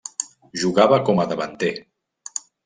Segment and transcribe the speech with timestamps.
[0.61, 1.71] Jugava com a davanter.